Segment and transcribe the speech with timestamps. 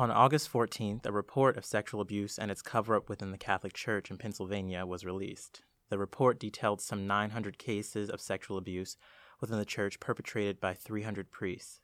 [0.00, 3.74] On August 14th, a report of sexual abuse and its cover up within the Catholic
[3.74, 5.60] Church in Pennsylvania was released.
[5.90, 8.96] The report detailed some 900 cases of sexual abuse
[9.42, 11.82] within the church perpetrated by 300 priests.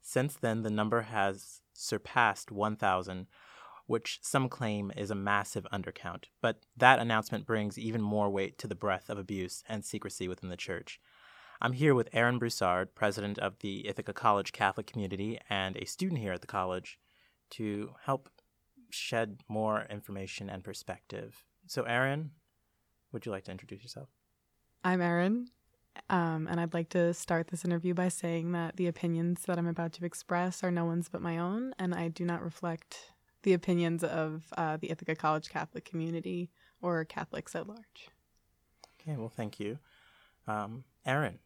[0.00, 3.26] Since then, the number has surpassed 1,000,
[3.84, 6.28] which some claim is a massive undercount.
[6.40, 10.48] But that announcement brings even more weight to the breadth of abuse and secrecy within
[10.48, 10.98] the church.
[11.60, 16.20] I'm here with Erin Broussard, president of the Ithaca College Catholic community and a student
[16.20, 16.98] here at the college,
[17.50, 18.28] to help
[18.90, 21.44] shed more information and perspective.
[21.66, 22.30] So, Erin,
[23.12, 24.08] would you like to introduce yourself?
[24.84, 25.48] I'm Erin,
[26.10, 29.66] um, and I'd like to start this interview by saying that the opinions that I'm
[29.66, 33.12] about to express are no one's but my own, and I do not reflect
[33.42, 36.50] the opinions of uh, the Ithaca College Catholic community
[36.80, 38.10] or Catholics at large.
[39.00, 39.78] Okay, well, thank you.
[40.46, 41.38] Um, Erin,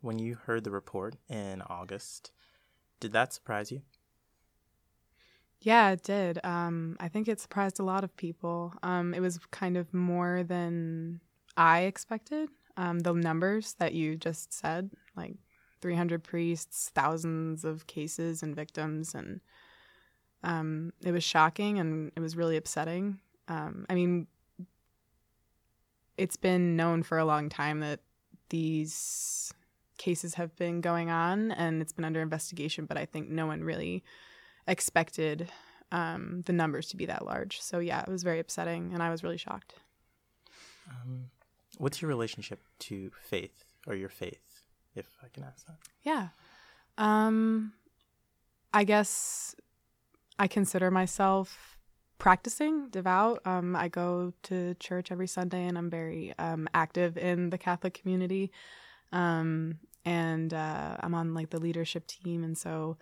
[0.00, 2.30] when you heard the report in August,
[3.00, 3.82] did that surprise you?
[5.66, 6.38] Yeah, it did.
[6.44, 8.72] Um, I think it surprised a lot of people.
[8.84, 11.20] Um, it was kind of more than
[11.56, 12.50] I expected.
[12.76, 15.34] Um, the numbers that you just said, like
[15.80, 19.40] 300 priests, thousands of cases and victims, and
[20.44, 23.18] um, it was shocking and it was really upsetting.
[23.48, 24.28] Um, I mean,
[26.16, 27.98] it's been known for a long time that
[28.50, 29.52] these
[29.98, 33.64] cases have been going on and it's been under investigation, but I think no one
[33.64, 34.04] really
[34.66, 35.50] expected
[35.92, 37.60] um, the numbers to be that large.
[37.60, 39.74] So yeah, it was very upsetting, and I was really shocked.
[40.88, 41.30] Um,
[41.78, 44.62] what's your relationship to faith or your faith,
[44.94, 45.76] if I can ask that?
[46.02, 46.28] Yeah,
[46.98, 47.72] um,
[48.72, 49.54] I guess
[50.38, 51.76] I consider myself
[52.18, 53.40] practicing devout.
[53.44, 57.94] Um, I go to church every Sunday, and I'm very um, active in the Catholic
[57.94, 58.50] community.
[59.12, 62.96] Um, and uh, I'm on like the leadership team, and so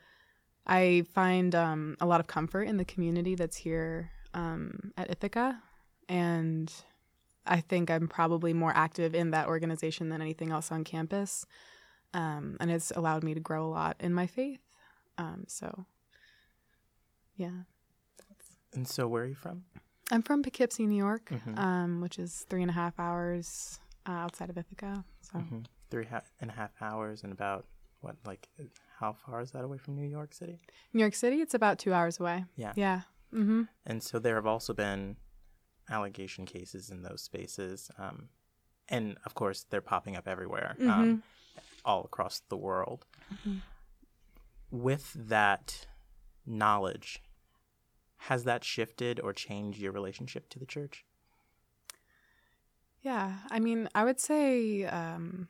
[0.67, 5.62] I find um, a lot of comfort in the community that's here um, at Ithaca.
[6.09, 6.73] And
[7.47, 11.47] I think I'm probably more active in that organization than anything else on campus.
[12.14, 14.61] Um, and it's allowed me to grow a lot in my faith.
[15.19, 15.86] Um, so,
[17.36, 17.63] yeah.
[18.73, 19.64] And so, where are you from?
[20.11, 21.58] I'm from Poughkeepsie, New York, mm-hmm.
[21.58, 25.05] Um, which is three and a half hours uh, outside of Ithaca.
[25.20, 25.61] So, mm-hmm.
[25.91, 26.07] three
[26.41, 27.67] and a half hours and about
[28.01, 28.48] what, like
[29.05, 30.59] how far is that away from New York City?
[30.95, 32.47] New York City, it's about two hours away.
[32.57, 32.73] Yeah.
[32.75, 33.03] Yeah.
[33.35, 33.63] Mm-hmm.
[33.85, 35.17] And so there have also been
[35.91, 37.91] allegation cases in those spaces.
[37.98, 38.31] Um,
[38.89, 41.01] and of course, they're popping up everywhere, um, mm-hmm.
[41.01, 41.23] um,
[41.85, 43.05] all across the world.
[43.33, 43.59] Mm-hmm.
[44.70, 45.86] With that
[46.47, 47.23] knowledge,
[48.17, 51.05] has that shifted or changed your relationship to the church?
[53.03, 53.35] Yeah.
[53.51, 55.48] I mean, I would say um,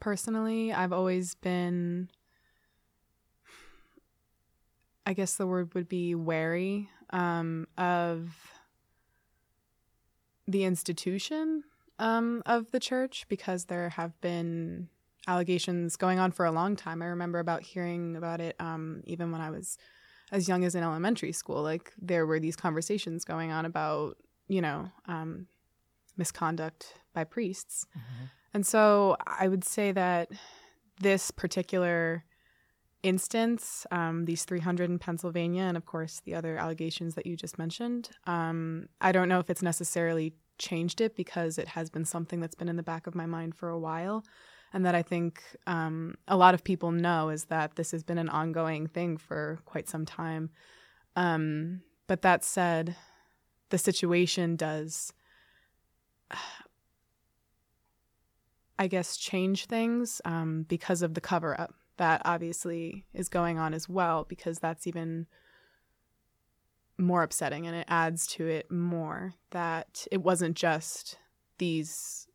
[0.00, 2.10] personally, I've always been
[5.08, 8.28] I guess the word would be wary um, of
[10.46, 11.64] the institution
[11.98, 14.90] um, of the church because there have been
[15.26, 17.00] allegations going on for a long time.
[17.00, 19.78] I remember about hearing about it um, even when I was
[20.30, 21.62] as young as in elementary school.
[21.62, 25.46] Like there were these conversations going on about, you know, um,
[26.18, 27.86] misconduct by priests.
[27.96, 28.24] Mm-hmm.
[28.52, 30.28] And so I would say that
[31.00, 32.24] this particular
[33.02, 37.58] instance, um, these 300 in Pennsylvania, and of course the other allegations that you just
[37.58, 42.40] mentioned, um, I don't know if it's necessarily changed it because it has been something
[42.40, 44.24] that's been in the back of my mind for a while.
[44.72, 48.18] And that I think um, a lot of people know is that this has been
[48.18, 50.50] an ongoing thing for quite some time.
[51.16, 52.94] Um, but that said,
[53.70, 55.14] the situation does,
[58.78, 63.74] I guess, change things um, because of the cover up that obviously is going on
[63.74, 65.26] as well because that's even
[66.96, 71.16] more upsetting and it adds to it more that it wasn't just
[71.58, 72.26] these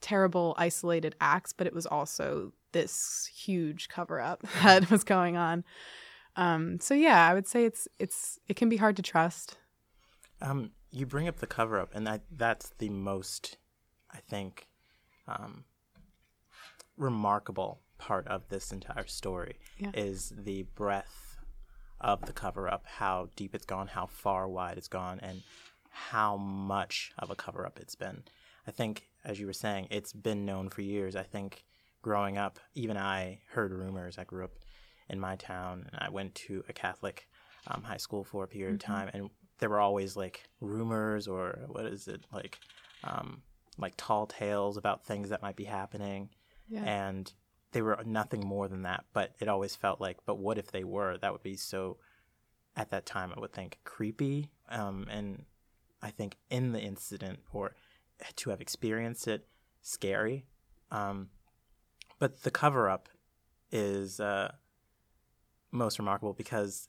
[0.00, 5.64] terrible isolated acts but it was also this huge cover up that was going on.
[6.34, 9.58] Um, so yeah i would say it's it's it can be hard to trust.
[10.40, 13.58] Um, you bring up the cover up and that that's the most
[14.10, 14.66] i think
[15.28, 15.64] um,
[16.96, 19.92] remarkable part of this entire story yeah.
[19.94, 21.36] is the breadth
[22.00, 25.42] of the cover up, how deep it's gone, how far wide it's gone, and
[25.88, 28.24] how much of a cover up it's been.
[28.66, 31.14] I think, as you were saying, it's been known for years.
[31.14, 31.64] I think
[32.02, 34.18] growing up, even I heard rumors.
[34.18, 34.58] I grew up
[35.08, 37.28] in my town and I went to a Catholic
[37.68, 38.92] um, high school for a period mm-hmm.
[38.92, 42.58] of time, and there were always like rumors or what is it like,
[43.04, 43.42] um,
[43.78, 46.30] like tall tales about things that might be happening.
[46.68, 46.82] Yeah.
[46.82, 47.32] And
[47.72, 49.04] they were nothing more than that.
[49.12, 51.18] But it always felt like, but what if they were?
[51.18, 51.98] That would be so
[52.76, 54.50] at that time, I would think creepy.
[54.68, 55.44] Um, and
[56.00, 57.74] I think in the incident or
[58.36, 59.46] to have experienced it,
[59.82, 60.46] scary.
[60.90, 61.28] Um,
[62.18, 63.08] but the cover up
[63.70, 64.52] is uh,
[65.70, 66.88] most remarkable because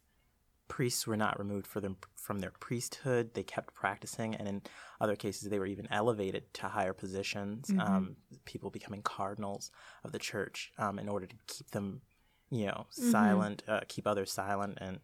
[0.74, 3.36] priests were not removed them, from their priesthood.
[3.36, 4.64] They kept practicing, and in
[5.00, 7.68] other cases, they were even elevated to higher positions.
[7.68, 7.80] Mm-hmm.
[7.80, 8.16] Um,
[8.46, 9.70] people becoming cardinals
[10.04, 12.02] of the church um, in order to keep them,
[12.50, 13.12] you know, mm-hmm.
[13.12, 15.00] silent, uh, keep others silent, and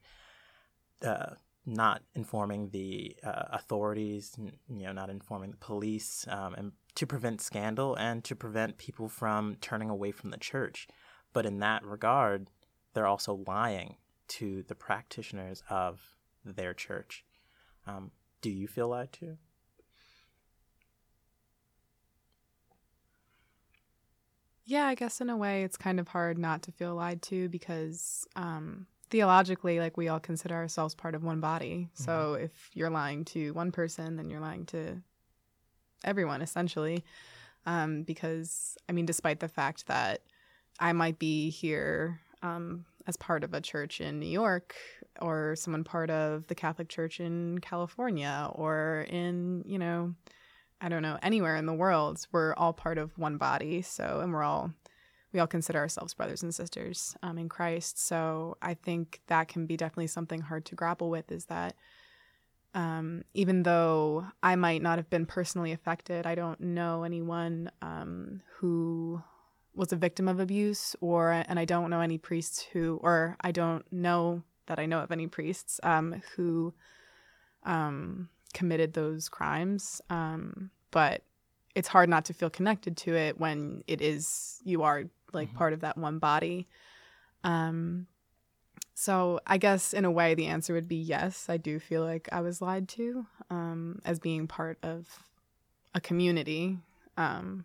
[1.05, 1.35] uh,
[1.67, 7.41] not informing the uh, authorities, you know, not informing the police, um, and to prevent
[7.41, 10.87] scandal and to prevent people from turning away from the church.
[11.31, 12.49] But in that regard,
[12.95, 13.97] they're also lying
[14.29, 16.01] to the practitioners of
[16.45, 17.25] their church.
[17.85, 18.11] Um,
[18.41, 19.37] do you feel lied to?
[24.65, 27.49] Yeah, I guess in a way it's kind of hard not to feel lied to
[27.49, 31.89] because um, theologically, like we all consider ourselves part of one body.
[31.91, 32.03] Mm-hmm.
[32.03, 35.01] So if you're lying to one person, then you're lying to
[36.03, 37.03] everyone essentially.
[37.65, 40.21] Um, because I mean, despite the fact that
[40.79, 44.75] I might be here um, as part of a church in New York,
[45.19, 50.13] or someone part of the Catholic Church in California, or in you know,
[50.79, 53.81] I don't know, anywhere in the world, we're all part of one body.
[53.81, 54.71] So, and we're all
[55.33, 57.99] we all consider ourselves brothers and sisters um, in Christ.
[58.07, 61.75] So I think that can be definitely something hard to grapple with is that
[62.73, 68.41] um, even though I might not have been personally affected, I don't know anyone um,
[68.57, 69.21] who
[69.79, 73.51] was a victim of abuse, or and I don't know any priests who, or I
[73.51, 76.73] don't know that I know of any priests um, who
[77.63, 80.01] um, committed those crimes.
[80.09, 81.23] Um, but
[81.75, 85.57] it's hard not to feel connected to it when it is you are like mm-hmm.
[85.57, 86.67] part of that one body.
[87.45, 88.07] Um,
[88.95, 91.45] so I guess in a way the answer would be yes.
[91.47, 95.07] I do feel like I was lied to um, as being part of
[95.95, 96.79] a community
[97.15, 97.63] um,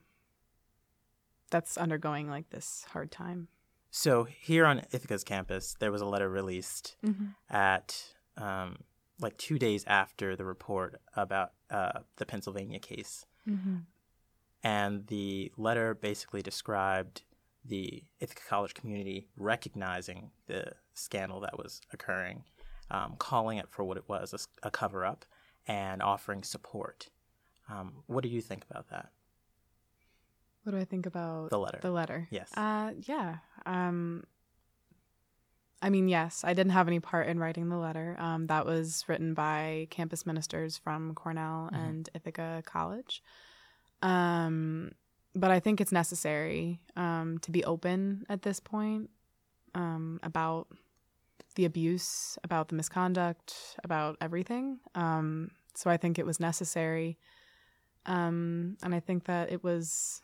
[1.55, 3.47] that's undergoing like this hard time.
[3.93, 7.27] So here on Ithaca's campus, there was a letter released mm-hmm.
[7.49, 7.97] at
[8.37, 8.79] um,
[9.21, 13.25] like two days after the report about uh, the Pennsylvania case.
[13.49, 13.77] Mm-hmm.
[14.65, 17.23] And the letter basically described
[17.65, 22.43] the Ithaca College community recognizing the scandal that was occurring,
[22.91, 25.25] um, calling it for what it was a, cover up,
[25.69, 27.11] and offering support.
[27.71, 29.11] Um, what do you think about that?
[30.65, 31.79] What do I think about the letter?
[31.81, 32.27] The letter.
[32.31, 32.51] Yes.
[32.57, 33.37] Uh, yeah.
[33.67, 34.25] Um,
[35.83, 38.17] I mean, yes, I didn't have any part in writing the letter.
[38.19, 41.85] Um, that was written by campus ministers from Cornell mm-hmm.
[41.85, 43.23] and Ithaca College.
[44.01, 44.93] Um,
[45.35, 49.11] but I think it's necessary um, to be open at this point
[49.75, 50.69] um, about
[51.57, 54.79] the abuse, about the misconduct, about everything.
[54.95, 57.19] Um, so I think it was necessary.
[58.07, 60.23] Um, and I think that it was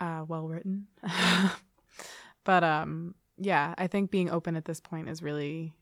[0.00, 0.86] uh, well written.
[2.44, 5.74] but um, yeah, I think being open at this point is really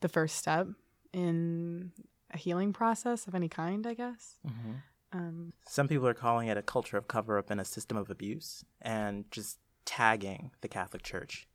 [0.00, 0.66] the first step
[1.12, 1.92] in
[2.32, 4.36] a healing process of any kind, I guess.
[4.46, 4.72] Mm-hmm.
[5.12, 8.10] Um, Some people are calling it a culture of cover up and a system of
[8.10, 11.48] abuse, and just tagging the Catholic Church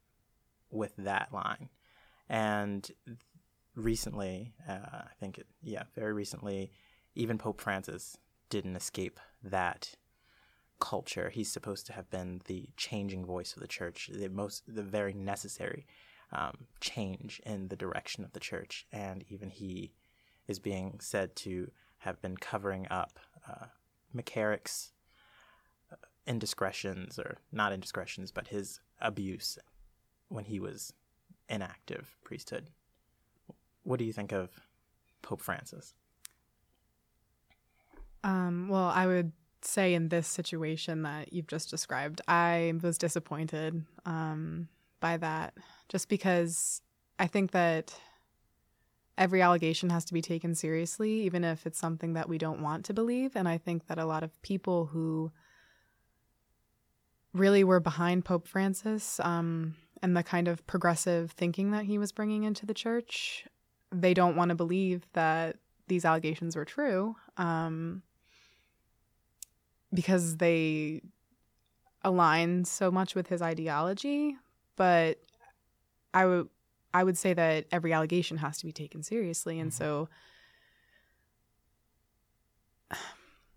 [0.70, 1.70] with that line.
[2.28, 2.90] And
[3.76, 6.72] recently, uh, I think, it, yeah, very recently,
[7.16, 8.18] even Pope Francis
[8.50, 9.96] didn't escape that
[10.80, 11.30] culture.
[11.30, 15.14] He's supposed to have been the changing voice of the church, the most, the very
[15.14, 15.86] necessary
[16.32, 18.86] um, change in the direction of the church.
[18.92, 19.94] And even he
[20.48, 23.66] is being said to have been covering up uh,
[24.16, 24.92] McCarrick's
[25.92, 25.96] uh,
[26.28, 29.58] indiscretions, or not indiscretions, but his abuse
[30.30, 30.94] when he was
[31.50, 32.70] in active priesthood.
[33.84, 34.50] What do you think of
[35.22, 35.94] Pope Francis?
[38.24, 39.32] Um, well, I would
[39.68, 44.68] say in this situation that you've just described, I was disappointed um,
[45.00, 45.54] by that
[45.90, 46.82] just because
[47.20, 47.94] I think that
[49.18, 52.86] every allegation has to be taken seriously, even if it's something that we don't want
[52.86, 53.36] to believe.
[53.36, 55.32] And I think that a lot of people who
[57.34, 62.12] really were behind Pope Francis um, and the kind of progressive thinking that he was
[62.12, 63.46] bringing into the church,
[63.92, 65.58] they don't want to believe that
[65.88, 68.02] these allegations were true um,
[69.96, 71.02] because they
[72.04, 74.36] align so much with his ideology.
[74.76, 75.20] But
[76.14, 76.50] I would
[76.94, 79.60] I would say that every allegation has to be taken seriously.
[79.60, 79.84] And mm-hmm.
[79.84, 80.10] so,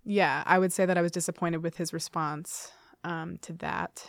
[0.04, 2.72] yeah, I would say that I was disappointed with his response
[3.04, 4.04] um, to that.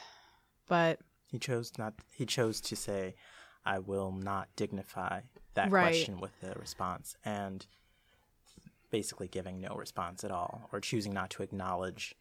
[0.67, 3.13] But he chose not, he chose to say,
[3.63, 5.21] I will not dignify
[5.53, 5.89] that Right.
[5.89, 7.15] question with a response.
[7.23, 7.67] And
[8.89, 12.15] basically giving no response at all or choosing not to acknowledge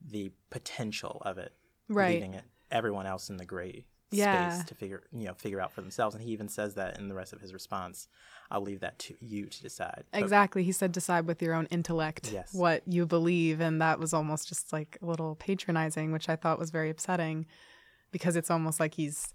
[0.00, 1.52] the potential of it,
[1.88, 2.14] Right.
[2.14, 4.48] leaving it everyone else in the gray Yeah.
[4.50, 6.14] space to figure you know figure out for themselves.
[6.14, 8.08] And he even says that in the rest of his response.
[8.50, 10.04] I'll leave that to you to decide.
[10.12, 10.64] But Exactly.
[10.64, 12.54] He said decide with your own intellect Yes.
[12.54, 13.60] what you believe.
[13.60, 17.44] And that was almost just like a little patronizing, which I thought was very upsetting
[18.10, 19.34] because it's almost like he's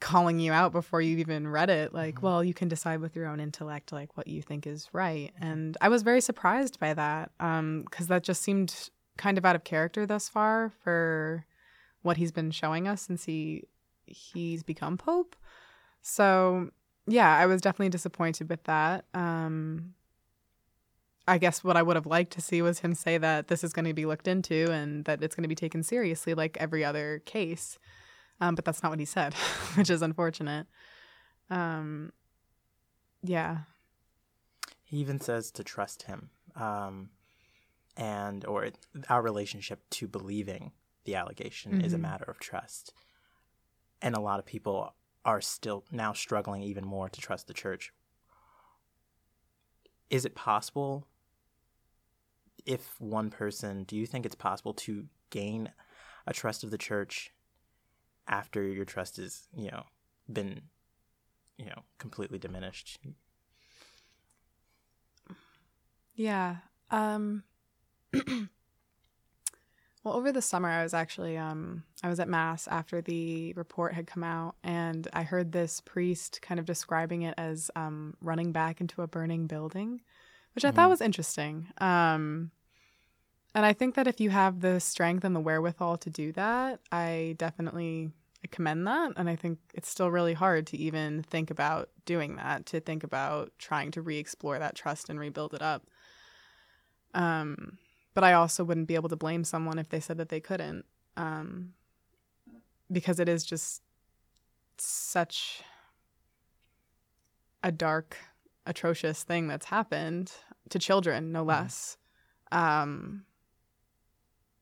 [0.00, 1.94] calling you out before you even read it.
[1.94, 5.32] Like, well, you can decide with your own intellect, like what you think is right.
[5.40, 9.56] And I was very surprised by that um because that just seemed kind of out
[9.56, 11.44] of character thus far for
[12.02, 13.64] what he's been showing us since he
[14.06, 15.36] he's become pope.
[16.02, 16.70] So
[17.06, 19.04] yeah, I was definitely disappointed with that.
[19.14, 19.94] Um,
[21.28, 23.72] I guess what I would have liked to see was him say that this is
[23.72, 26.84] going to be looked into and that it's going to be taken seriously like every
[26.84, 27.78] other case.
[28.40, 29.34] Um, but that's not what he said,
[29.74, 30.66] which is unfortunate.
[31.50, 32.12] Um,
[33.22, 33.58] yeah.
[34.84, 37.10] He even says to trust him, um,
[37.96, 38.70] and or
[39.08, 40.72] our relationship to believing
[41.04, 42.02] the allegation is a Mhm.
[42.02, 42.92] matter of trust.
[44.02, 47.92] And a lot of people are still now struggling even more to trust the church.
[50.10, 51.06] Is it possible?
[52.64, 55.72] If one person, do you think it's possible to gain
[56.26, 57.32] a trust of the church
[58.28, 59.84] after your trust is, you know,
[60.32, 60.62] been,
[61.56, 62.98] you know, completely diminished?
[66.14, 66.56] Yeah.
[66.90, 67.44] Um
[70.04, 73.92] Well, over the summer I was actually um I was at mass after the report
[73.94, 78.52] had come out and I heard this priest kind of describing it as um running
[78.52, 80.00] back into a burning building,
[80.54, 80.90] which I thought Mhm.
[80.90, 81.68] was interesting.
[81.78, 82.52] Um
[83.54, 86.80] and I think that if you have the strength and the wherewithal to do that,
[86.92, 88.10] I definitely
[88.44, 92.36] I commend that and I think it's still really hard to even think about doing
[92.36, 95.84] that, to think about trying to re-explore that trust and rebuild it up.
[97.14, 97.78] Um,
[98.16, 100.86] but I also wouldn't be able to blame someone if they said that they couldn't,
[101.18, 101.74] um,
[102.90, 103.82] because it is just
[104.78, 105.60] such
[107.62, 108.16] a dark,
[108.64, 110.32] atrocious thing that's happened
[110.70, 111.98] to children, no less.
[112.50, 113.26] Um,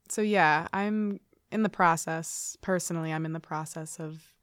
[0.08, 1.20] so yeah, I'm
[1.52, 2.58] in the process.
[2.60, 4.34] Personally, I'm in the process of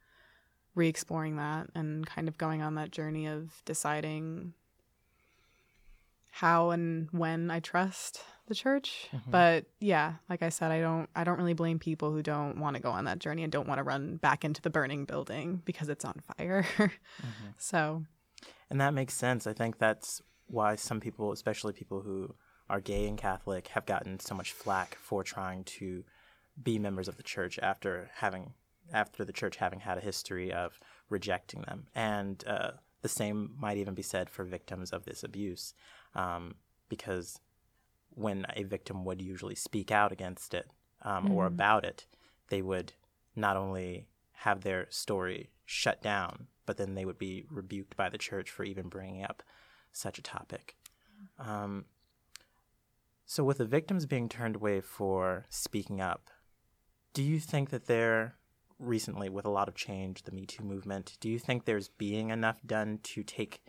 [0.73, 4.53] re-exploring that and kind of going on that journey of deciding
[6.31, 9.07] how and when I trust the church.
[9.13, 9.31] Mhm.
[9.31, 12.75] But yeah, like I said, I don't I don't really blame people who don't want
[12.75, 15.61] to go on that journey and don't want to run back into the burning building
[15.65, 16.65] because it's on fire.
[17.21, 17.53] Mhm.
[17.57, 18.03] so,
[18.69, 19.45] And that makes sense.
[19.45, 22.35] I think that's why some people, especially people who
[22.69, 26.03] are gay and Catholic, have gotten so much flack for trying to
[26.61, 28.53] be members of the church after having
[28.93, 31.87] after the church having had a history of rejecting them.
[31.95, 32.71] And uh,
[33.01, 35.73] the same might even be said for victims of this abuse,
[36.15, 36.55] um,
[36.89, 37.39] because
[38.09, 41.53] when a victim would usually speak out against it um, or Mhm.
[41.53, 42.05] about it,
[42.49, 42.93] they would
[43.35, 48.17] not only have their story shut down, but then they would be rebuked by the
[48.17, 49.41] church for even bringing up
[49.91, 50.75] such a topic.
[51.39, 51.85] Um,
[53.25, 56.29] so, with the victims being turned away for speaking up,
[57.13, 58.35] do you think that there,
[58.81, 62.29] recently with a lot of change, the Me Too movement, do you think there's being
[62.29, 63.61] enough done to take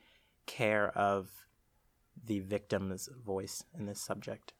[0.46, 1.30] care of
[2.24, 4.52] the victim's voice in this subject?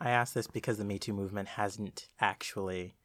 [0.00, 2.96] I ask this because the Me Too movement hasn't actually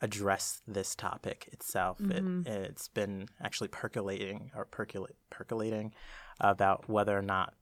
[0.00, 1.98] addressed this topic itself.
[1.98, 2.46] Mhm.
[2.46, 5.94] It, it's been actually percolating or percolate, percolating
[6.40, 7.54] about whether or not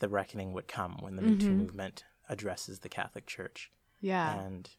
[0.00, 1.56] the reckoning would come when the Me Too Mhm.
[1.56, 3.70] movement addresses the Catholic Church.
[4.00, 4.38] yeah.
[4.44, 4.70] And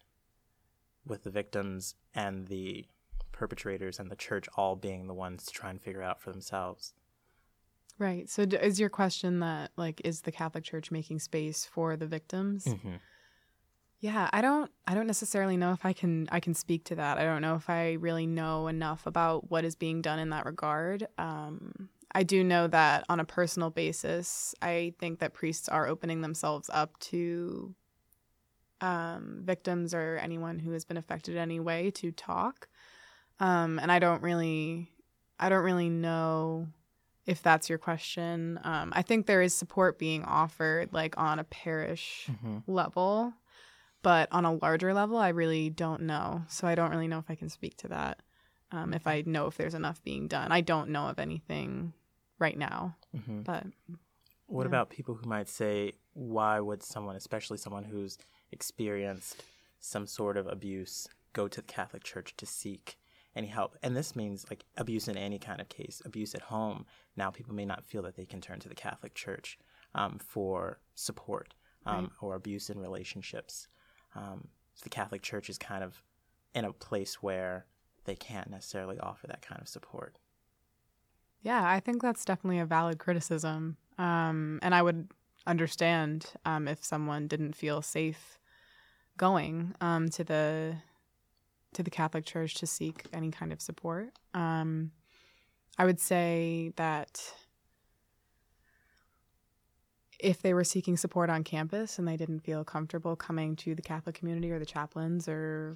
[1.06, 2.86] with the victims and the
[3.32, 6.94] perpetrators and the church all being the ones to try and figure out for themselves.
[7.98, 8.30] Right.
[8.30, 12.06] So d- is your question that like is the Catholic Church making space for the
[12.08, 12.66] victims?
[12.66, 12.96] Mm-hmm.
[14.02, 17.18] Yeah, I don't I don't necessarily know if I can I can speak to that.
[17.18, 20.46] I don't know if I really know enough about what is being done in that
[20.46, 21.08] regard.
[21.18, 26.22] Um I do know that on a personal basis, I think that priests are opening
[26.22, 27.76] themselves up to
[28.82, 32.68] um, victims or anyone who has been affected in any way to talk.
[33.40, 34.92] Um, and I don't really,
[35.40, 36.68] I don't really know
[37.26, 38.60] if that's your question.
[38.64, 42.72] Um, I think there is support being offered, like on a parish Mm-hmm.
[42.72, 43.34] level,
[44.02, 46.44] but on a larger level, I really don't know.
[46.48, 48.22] So I don't really know if I can speak to that.
[48.72, 51.94] Um, if I know if there's enough being done, I don't know of anything
[52.40, 52.96] right now.
[53.16, 53.42] Mm-hmm.
[53.44, 53.68] But
[54.48, 54.70] What Yeah.
[54.70, 58.18] about people who might say, why would someone, especially someone who's
[58.52, 59.44] experienced
[59.80, 62.98] some sort of abuse go to the Catholic Church to seek
[63.36, 63.78] any help.
[63.84, 66.86] And this means like abuse in any kind of case, abuse at home.
[67.16, 69.58] Now people may not feel that they can turn to the Catholic Church
[69.94, 71.54] um, for support
[71.86, 72.12] um, right.
[72.22, 73.68] or abuse in relationships.
[74.16, 76.02] Um, so the Catholic Church is kind of
[76.56, 77.66] in a place where
[78.06, 80.18] they can't necessarily offer that kind of support.
[81.42, 83.78] Yeah, I think that's definitely a valid criticism.
[83.98, 85.10] Um, and I would
[85.48, 88.40] understand um, if someone didn't feel safe
[89.18, 90.76] going um, to the
[91.74, 94.10] to the Catholic Church to seek any kind of support.
[94.34, 94.92] Um,
[95.78, 97.22] I would say that
[100.20, 103.82] if they were seeking support on campus and they didn't feel comfortable coming to the
[103.82, 105.76] Catholic community or the chaplains or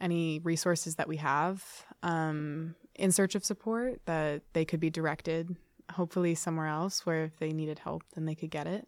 [0.00, 1.64] any resources that we have
[2.02, 5.56] um, in search of support, that they could be directed
[5.90, 8.86] hopefully somewhere else where if they needed help, then they could get it.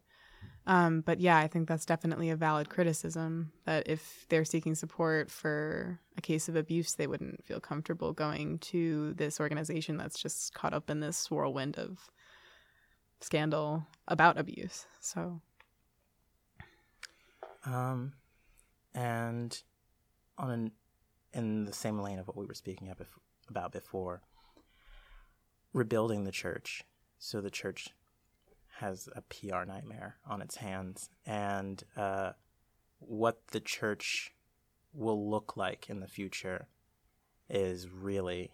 [0.67, 5.31] Um, but yeah, I think that's definitely a valid criticism that if they're seeking support
[5.31, 10.55] for a case of abuse, they wouldn't feel comfortable going to this organization that's just
[10.55, 11.99] caught up in this whirlwind of
[13.21, 14.87] scandal about abuse.
[15.01, 15.41] So,
[17.67, 18.13] um,
[18.95, 19.61] and
[20.39, 20.73] on an,
[21.35, 22.93] in the same lane of what we were speaking
[23.49, 24.23] about before,
[25.73, 26.85] rebuilding the church.
[27.19, 27.89] So the church
[28.79, 32.33] has a PR nightmare on its hands, and uh,
[32.99, 34.33] what the church
[34.93, 36.67] will look like in the future
[37.49, 38.51] is really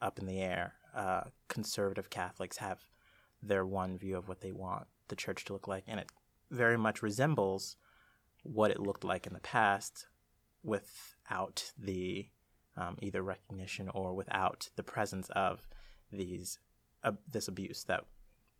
[0.00, 0.74] up in the air.
[0.94, 2.80] Uh, conservative Catholics have
[3.42, 6.10] their one view of what they want the church to look like, and it
[6.50, 7.76] very much resembles
[8.42, 10.06] what it looked like in the past
[10.62, 12.28] without the
[12.76, 15.68] um, either recognition or without the presence of
[16.10, 16.58] these
[17.04, 18.04] uh, this abuse that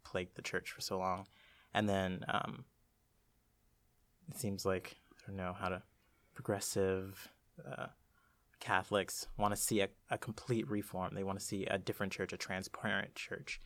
[0.05, 1.27] plagued the church for so long.
[1.75, 2.65] And then um,
[4.29, 5.83] it seems like I don't know how to
[6.35, 7.29] progressive
[7.67, 7.87] uh,
[8.61, 11.15] Catholics want to see a, a, complete reform.
[11.15, 13.61] They want to see a different church, a transparent church.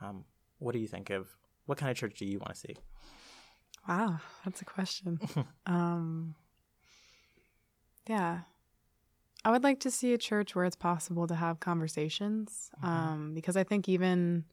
[0.00, 0.24] Um,
[0.58, 1.28] what do you think of
[1.66, 2.76] what kind of church do you want to see?
[3.88, 5.18] Wow, that's a question.
[5.66, 6.36] um,
[8.06, 8.40] yeah,
[9.44, 12.86] I would like to see a church where it's possible to have conversations, mm-hmm.
[12.86, 14.44] um, because I think even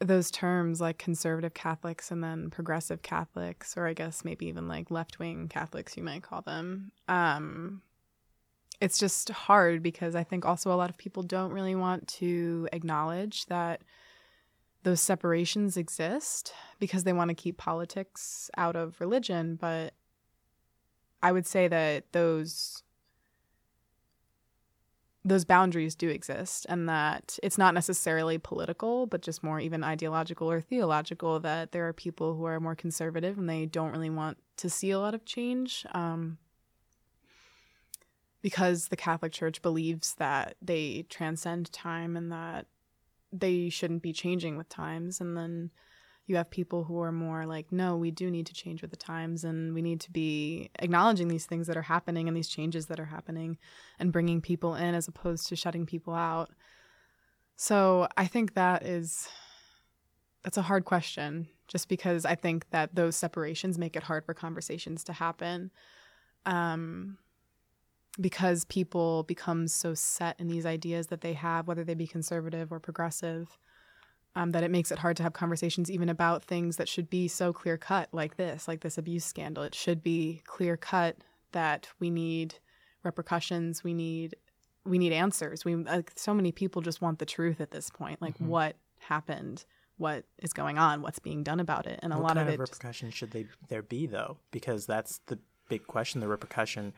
[0.00, 4.90] those terms like conservative Catholics and then progressive Catholics, or I guess maybe even like
[4.90, 6.92] left wing Catholics, you might call them.
[7.08, 7.82] Um,
[8.80, 12.68] it's just hard because I think also a lot of people don't really want to
[12.72, 13.82] acknowledge that
[14.84, 19.56] those separations exist because they want to keep politics out of religion.
[19.60, 19.94] But
[21.22, 22.82] I would say that those
[25.24, 30.50] those boundaries do exist and that it's not necessarily political but just more even ideological
[30.50, 34.38] or theological that there are people who are more conservative and they don't really want
[34.56, 36.38] to see a lot of change um,
[38.40, 42.66] because the catholic church believes that they transcend time and that
[43.32, 45.20] they shouldn't be changing with times.
[45.20, 45.70] And then
[46.28, 48.96] you have people who are more like, no, we do need to change with the
[48.96, 52.86] times and we need to be acknowledging these things that are happening and these changes
[52.86, 53.56] that are happening
[53.98, 56.50] and bringing people in as opposed to shutting people out.
[57.56, 59.28] So I think that is
[60.44, 64.34] that's a hard question just because I think that those separations make it hard for
[64.34, 65.70] conversations to happen.
[66.46, 67.18] Um,
[68.20, 72.72] because people become so set in these ideas that they have, whether they be conservative
[72.72, 73.58] or progressive,
[74.38, 77.26] um, that it makes it hard to have conversations even about things that should be
[77.26, 79.64] so clear cut, like this, like this abuse scandal.
[79.64, 81.16] It should be clear cut
[81.50, 82.54] that we need
[83.02, 84.36] repercussions, we need
[84.84, 85.64] we need answers.
[85.64, 88.46] We like so many people just want the truth at this point, like mm-hmm.
[88.46, 89.64] what happened,
[89.96, 92.60] what is going on, what's being done about it, and what a lot of it.
[92.60, 94.36] What repercussions should they there be though?
[94.52, 96.20] Because that's the big question.
[96.20, 96.94] The repercussion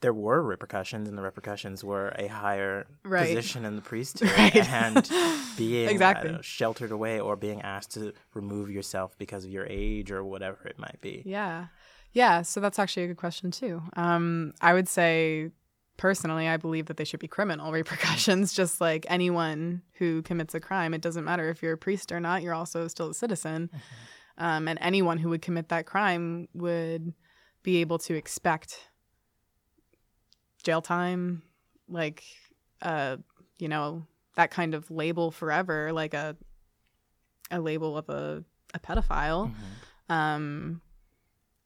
[0.00, 3.26] there were repercussions, and the repercussions were a higher right.
[3.26, 4.56] position in the priesthood right.
[4.56, 5.10] and
[5.56, 6.30] being exactly.
[6.30, 10.58] uh, sheltered away or being asked to remove yourself because of your age or whatever
[10.66, 11.22] it might be.
[11.26, 11.66] Yeah.
[12.12, 12.42] Yeah.
[12.42, 13.82] So that's actually a good question, too.
[13.96, 15.50] Um, I would say,
[15.96, 20.60] personally, I believe that they should be criminal repercussions, just like anyone who commits a
[20.60, 20.94] crime.
[20.94, 23.68] It doesn't matter if you're a priest or not, you're also still a citizen.
[23.68, 24.44] Mm-hmm.
[24.44, 27.12] Um, and anyone who would commit that crime would
[27.64, 28.87] be able to expect
[30.62, 31.42] jail time,
[31.88, 32.24] like
[32.82, 33.16] uh,
[33.58, 36.36] you know, that kind of label forever, like a
[37.50, 38.44] a label of a,
[38.74, 39.50] a pedophile.
[39.50, 40.12] Mm-hmm.
[40.12, 40.80] Um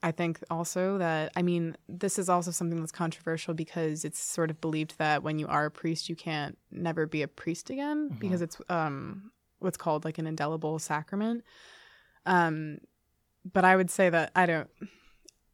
[0.05, 4.51] I think also that I mean this is also something that's controversial because it's sort
[4.51, 8.09] of believed that when you are a priest you can't never be a priest again
[8.09, 8.19] mm-hmm.
[8.19, 11.45] because it's um what's called like an indelible sacrament.
[12.27, 12.79] Um
[13.53, 14.71] but I would say that I don't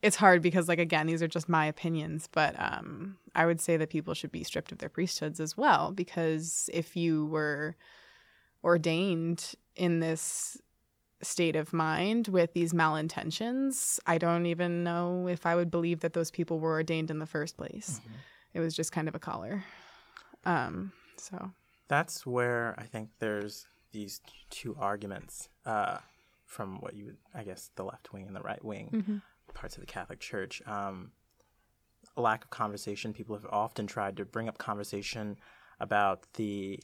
[0.02, 3.76] it's hard because like again these are just my opinions but um i would say
[3.76, 7.76] that people should be stripped of their priesthoods as well because if you were
[8.64, 10.60] ordained in this
[11.20, 16.12] state of mind with these malintentions i don't even know if i would believe that
[16.12, 18.00] those people were ordained in the first place.
[18.00, 18.14] Mm-hmm.
[18.54, 19.64] it was just kind of a collar.
[20.44, 21.50] Um so.
[21.88, 25.98] That's where i think there's these two arguments uh
[26.44, 28.90] from what you would i guess the left wing and the right wing.
[28.94, 29.16] Mm-hmm
[29.58, 30.62] parts of the Catholic Church.
[30.66, 31.10] Um,
[32.16, 33.12] a lack of conversation.
[33.12, 35.36] People have often tried to bring up conversation
[35.80, 36.80] about the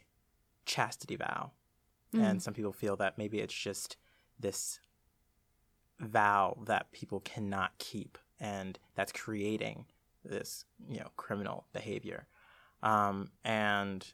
[0.67, 1.53] chastity vow.
[2.13, 2.23] Mm.
[2.23, 3.97] And some people feel that maybe it's just
[4.39, 4.81] this
[6.01, 9.87] vow that people cannot keep and that's creating
[10.25, 12.27] this, you know, criminal behavior.
[12.83, 14.05] Um, and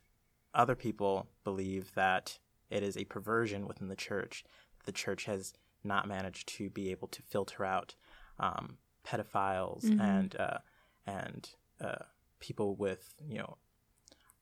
[0.54, 4.44] other people believe that it is a perversion within the church.
[4.84, 7.94] The church has not managed to be able to filter out
[8.40, 10.00] um, pedophiles mm-hmm.
[10.00, 10.58] and uh,
[11.06, 11.50] and
[11.80, 12.04] uh,
[12.40, 13.56] people with you know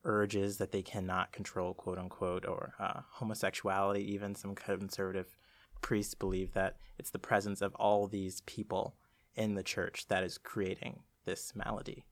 [0.05, 4.01] urges that they cannot control, quote unquote, or uh, homosexuality.
[4.13, 5.37] Even some conservative
[5.81, 8.95] priests believe that it's the presence of all these people
[9.35, 12.05] in the church that is creating this malady.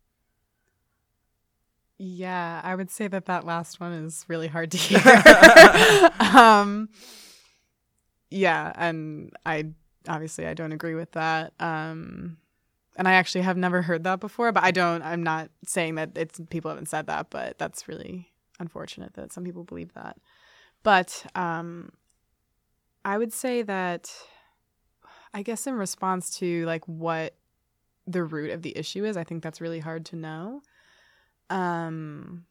[1.99, 6.11] Yeah, I would say that that last one is really hard to hear.
[6.37, 6.91] um,
[8.31, 9.71] yeah, and I
[10.09, 11.53] obviously I don't agree with that.
[11.61, 12.39] Um,
[12.97, 15.03] and I actually have never heard that before, but I don't.
[15.03, 19.45] I'm not saying that it's people haven't said that, but that's really unfortunate that some
[19.45, 20.17] people believe that.
[20.83, 21.93] But um,
[23.05, 24.11] I would say that
[25.35, 27.35] I guess in response to like what
[28.07, 30.63] the root of the issue is, I think that's really hard to know.
[31.51, 32.47] Um,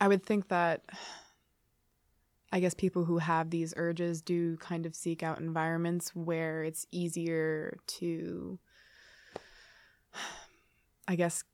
[0.00, 0.82] I would think that
[2.52, 6.86] I guess people who have these urges do kind of seek out environments where it's
[6.92, 8.58] easier to,
[11.08, 11.44] I guess,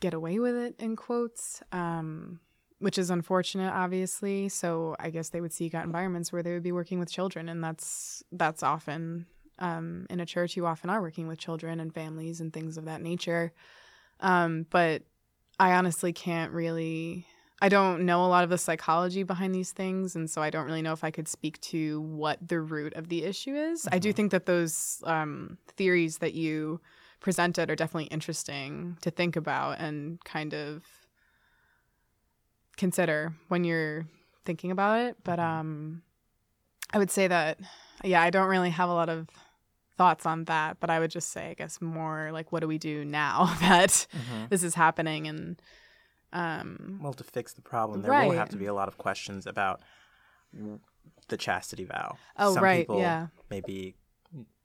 [0.00, 2.40] get away with it in quotes, um,
[2.80, 4.48] which is unfortunate, obviously.
[4.48, 7.48] So I guess they would seek out environments where they would be working with children,
[7.48, 9.26] and that's that's often
[9.60, 10.56] um, in a church.
[10.56, 13.52] You often are working with children and families and things of that nature.
[14.20, 15.02] Um, but
[15.60, 17.26] I honestly can't really
[17.60, 20.64] I don't know a lot of the psychology behind these things, and so I don't
[20.64, 23.82] really know if I could speak to what the root of the issue is.
[23.82, 23.94] Mm-hmm.
[23.94, 24.16] I do mm-hmm.
[24.16, 26.80] think that those um, theories that you
[27.20, 30.84] presented are definitely interesting to think about and kind of
[32.76, 34.06] consider when you're
[34.44, 35.16] thinking about it.
[35.24, 35.60] But mm-hmm.
[35.60, 36.02] um,
[36.92, 37.58] I would say that,
[38.04, 39.28] yeah, I don't really have a lot of
[39.96, 42.78] thoughts on that, but I would just say, I guess, more like, what do we
[42.78, 44.44] do now that mm-hmm.
[44.48, 45.60] this is happening and
[46.32, 48.28] um, well, to fix the problem, there right.
[48.28, 49.80] will have to be a lot of questions about
[51.28, 52.16] the chastity vow.
[52.38, 52.80] Oh, Some right.
[52.80, 53.28] People yeah.
[53.50, 53.96] Maybe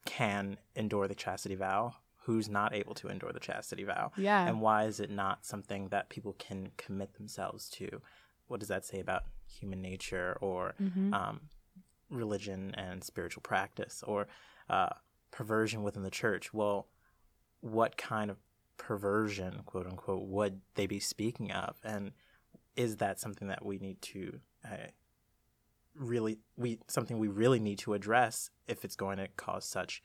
[0.05, 1.95] can endure the chastity vow.
[2.25, 4.11] Who's not able to endure the chastity vow?
[4.15, 4.47] Yeah.
[4.47, 8.01] And why is it not something that people can commit themselves to?
[8.47, 11.13] What does that say about human nature or mm-hmm.
[11.13, 11.41] um,
[12.09, 14.27] religion and spiritual practice or
[14.69, 14.89] uh,
[15.31, 16.53] perversion within the church?
[16.53, 16.87] Well,
[17.59, 18.37] what kind of
[18.77, 21.77] perversion, quote unquote, would they be speaking of?
[21.83, 22.11] And
[22.75, 24.87] is that something that we need to uh,
[25.95, 30.01] really we something we really need to address if it's going to cause such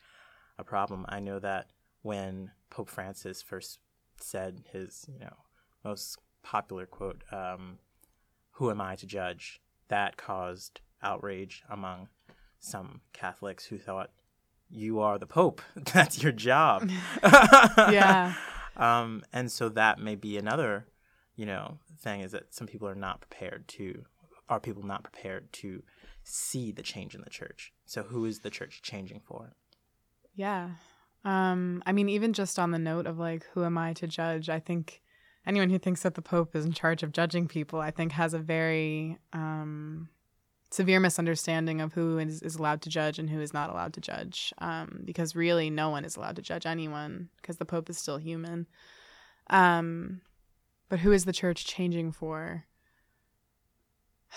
[0.59, 1.07] a problem?
[1.09, 1.71] I know that
[2.03, 3.79] when Pope Francis first
[4.21, 5.37] said his, you know,
[5.85, 7.79] most popular quote, um,
[8.53, 12.09] "Who am I to judge?" That caused outrage among
[12.61, 14.11] some Catholics who thought
[14.71, 15.63] you are the Pope.
[15.77, 16.91] That's your job.
[17.23, 18.35] yeah.
[18.79, 20.87] Um, and so that may be another,
[21.37, 24.05] you know, thing is that some people are not prepared to,
[24.49, 25.83] are people not prepared to
[26.23, 27.73] see the change in the church?
[27.87, 29.55] So who is the church changing for?
[30.35, 30.71] Yeah.
[31.25, 34.49] Um, I mean, even just on the note of like, who am I to judge?
[34.49, 35.03] I think
[35.45, 38.35] anyone who thinks that the Pope is in charge of judging people, I think has
[38.35, 40.09] a very um,
[40.71, 44.01] severe misunderstanding of who is, is allowed to judge and who is not allowed to
[44.01, 44.53] judge.
[44.59, 48.19] Um, because really, no one is allowed to judge anyone because the Pope is still
[48.19, 48.67] human.
[49.49, 50.21] Um,
[50.89, 52.65] but who is the church changing for?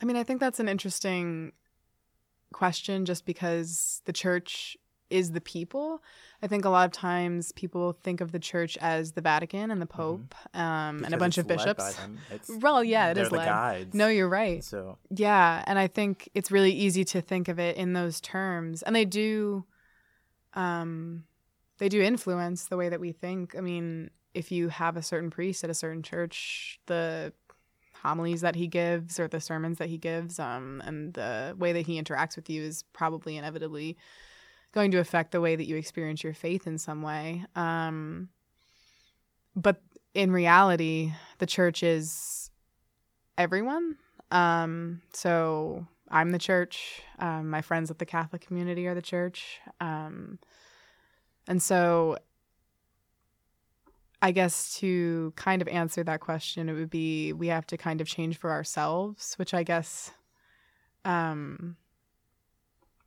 [0.00, 1.52] I mean, I think that's an interesting
[2.52, 4.76] question just because the church
[5.12, 6.02] is the people.
[6.42, 9.80] I think a lot of times people think of the church as the Vatican and
[9.80, 9.96] the mm-hmm.
[9.96, 10.60] Pope mm-hmm.
[10.60, 11.96] um, and a bunch of bishops.
[12.60, 13.46] well, yeah, it is led.
[13.46, 14.64] Guides, no, you're right.
[14.64, 18.82] So yeah, and I think it's really easy to think of it in those terms,
[18.82, 19.64] and they do,
[20.54, 21.24] um,
[21.78, 23.54] they do influence the way that we think.
[23.56, 27.32] I mean, if you have a certain priest at a certain church, the
[28.02, 31.86] homilies that he gives or the sermons that he gives, um, and the way that
[31.86, 33.96] he interacts with you is probably inevitably
[34.72, 37.44] going to affect the way that you experience your faith in some way.
[37.54, 38.28] Um,
[39.54, 39.80] but
[40.14, 42.50] in reality, the church is
[43.36, 43.96] everyone.
[44.30, 47.02] Um, so I'm the church.
[47.18, 49.60] Um, my friends at the Catholic community are the church.
[49.80, 50.38] Um,
[51.46, 52.18] and so
[54.20, 58.00] I guess to kind of answer that question, it would be we have to kind
[58.00, 60.12] of change for ourselves, which I guess,
[61.04, 61.76] um,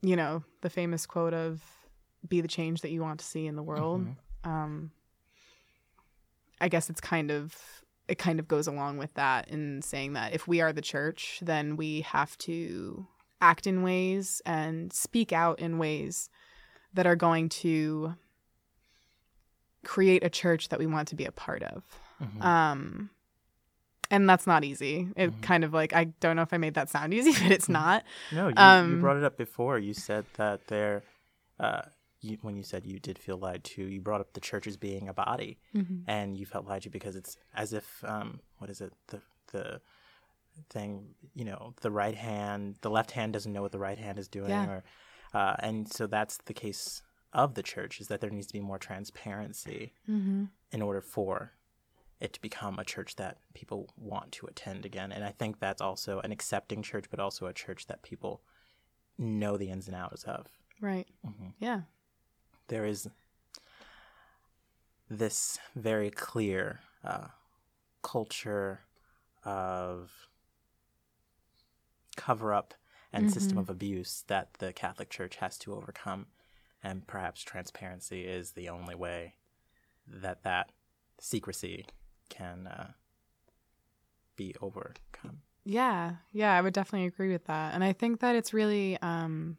[0.01, 1.61] you know, the famous quote of
[2.27, 4.01] be the change that you want to see in the world.
[4.01, 4.49] Mm-hmm.
[4.49, 4.91] Um,
[6.61, 7.55] I guess it's kind of
[8.07, 11.39] it kind of goes along with that in saying that if we are the church,
[11.41, 13.07] then we have to
[13.41, 16.29] act in ways and speak out in ways
[16.93, 18.15] that are going to
[19.83, 21.83] create a church that we want to be a part of.
[22.21, 22.41] Mm-hmm.
[22.41, 23.09] Um,
[24.11, 25.09] and that's not easy.
[25.15, 25.41] It mm-hmm.
[25.41, 27.73] kind of like I don't know if I made that sound easy, but it's mm-hmm.
[27.73, 28.03] not.
[28.31, 29.79] No, you, um, you brought it up before.
[29.79, 31.03] You said that there,
[31.59, 31.81] uh,
[32.21, 34.77] you, when you said you did feel lied to, you brought up the church as
[34.77, 36.09] being a body, mm-hmm.
[36.09, 39.81] and you felt lied to because it's as if um, what is it the the
[40.69, 44.17] thing you know the right hand the left hand doesn't know what the right hand
[44.17, 44.65] is doing yeah.
[44.65, 44.83] or
[45.33, 47.01] uh, and so that's the case
[47.33, 50.45] of the church is that there needs to be more transparency mm-hmm.
[50.71, 51.51] in order for
[52.19, 55.81] it to become a church that people want to attend again and i think that's
[55.81, 58.41] also an accepting church but also a church that people
[59.17, 60.47] know the ins and outs of
[60.81, 61.49] right mm-hmm.
[61.59, 61.81] yeah
[62.67, 63.07] there is
[65.09, 67.27] this very clear uh,
[68.01, 68.81] culture
[69.43, 70.11] of
[72.15, 72.73] cover up
[73.13, 73.33] and mm-hmm.
[73.33, 76.27] system of abuse that the Catholic Church has to overcome.
[76.83, 79.35] And perhaps transparency is the only way
[80.07, 80.71] that that
[81.19, 81.85] secrecy
[82.29, 82.91] can uh,
[84.35, 85.41] be overcome.
[85.63, 87.73] Yeah, yeah, I would definitely agree with that.
[87.73, 89.57] And I think that it's really um,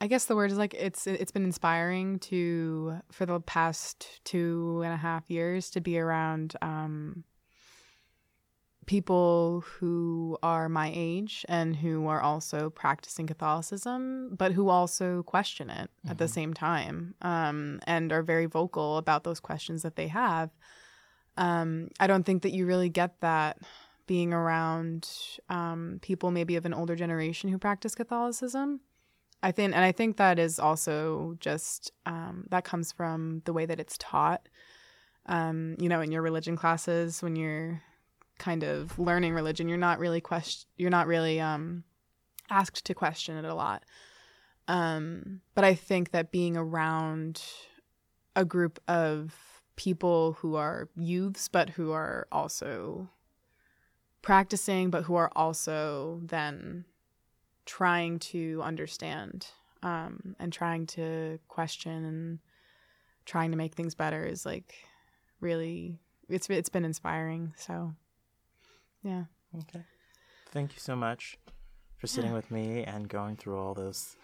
[0.00, 4.80] I guess the word is like it's it's been inspiring to for the past two
[4.82, 7.24] and a half years to be around um,
[8.90, 15.70] people who are my age and who are also practicing Catholicism, but who also question
[15.70, 16.10] it mm-hmm.
[16.10, 16.32] at the mm-hmm.
[16.32, 20.50] same time um, and are very vocal about those questions that they have.
[21.36, 23.58] Um, I don't think that you really get that
[24.08, 25.08] being around
[25.48, 28.80] um, people maybe of an older generation who practice Catholicism.
[29.40, 33.66] I think, and I think that is also just um, that comes from the way
[33.66, 34.48] that it's taught.
[35.26, 37.82] Um, you know, in your religion classes, when you're
[38.40, 41.84] kind of learning religion, you're not really question, you're not really um,
[42.50, 43.84] asked to question it a lot.
[44.66, 47.42] Um, but I think that being around
[48.34, 49.34] a group of
[49.76, 53.08] people who are youths, but who are also
[54.22, 56.84] practicing, but who are also then
[57.66, 59.46] trying to understand
[59.82, 62.38] um, and trying to question and
[63.24, 64.74] trying to make things better is like
[65.40, 65.98] really
[66.28, 67.54] it's it's been inspiring.
[67.56, 67.94] So
[69.02, 69.24] yeah.
[69.58, 69.84] Okay.
[70.52, 71.38] Thank you so much
[71.98, 72.36] for sitting yeah.
[72.36, 74.16] with me and going through all those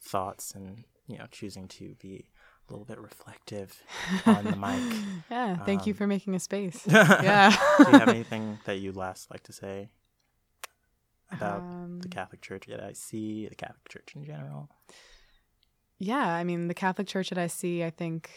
[0.00, 2.26] thoughts and you know choosing to be
[2.68, 3.82] a little bit reflective
[4.26, 4.80] on the mic.
[5.30, 6.82] Yeah, thank um, you for making a space.
[6.86, 7.50] yeah.
[7.78, 9.88] Do you have anything that you'd last like to say?
[11.34, 13.10] about um, the Catholic Church at IC,
[13.50, 14.70] the Catholic Church in general?
[15.98, 18.30] Yeah, I mean, the Catholic Church at IC, I think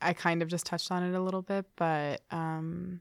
[0.00, 3.00] I kind of just touched on it a little bit, but um,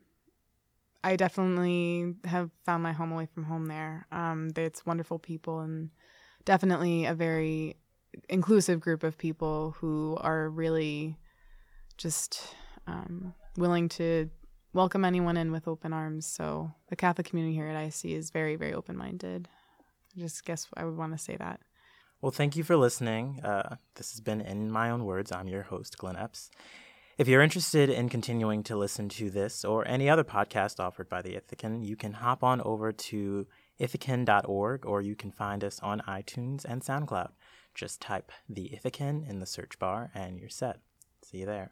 [1.04, 4.06] I definitely have found my home away from home there.
[4.12, 5.90] Um, it's wonderful people and
[6.46, 7.78] definitely a very
[8.30, 11.18] inclusive group of people who are really
[11.98, 12.56] just
[12.88, 14.30] um, willing to
[14.74, 16.26] welcome anyone in with open arms.
[16.26, 19.48] So the Catholic community here at IC is very, very open minded.
[20.16, 21.62] I just guess I would want to say that.
[22.22, 23.40] Well, thank you for listening.
[23.44, 25.32] Uh, this has been In My Own Words.
[25.32, 26.52] I'm your host, Glenn Epps.
[27.22, 31.22] If you're interested in continuing to listen to this or any other podcast offered by
[31.22, 33.46] the Ithacan, you can hop on over to
[33.80, 37.30] ithacan.org or you can find us on iTunes and SoundCloud.
[37.76, 40.80] Just type the Ithacan in the search bar and you're set.
[41.22, 41.70] See you there.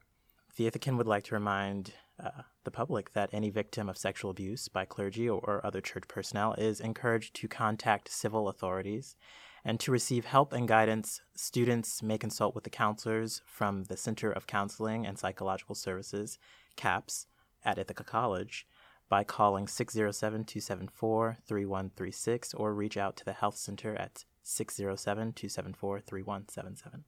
[0.56, 4.68] The Ithacan would like to remind uh, the public that any victim of sexual abuse
[4.68, 9.16] by clergy or, or other church personnel is encouraged to contact civil authorities.
[9.66, 14.32] And to receive help and guidance, students may consult with the counselors from the Center
[14.32, 16.40] of Counseling and Psychological Services,
[16.76, 17.28] CAPS,
[17.64, 18.66] at Ithaca College
[19.10, 26.00] by calling 607 274 3136 or reach out to the Health Center at 607 274
[26.00, 27.04] 3177.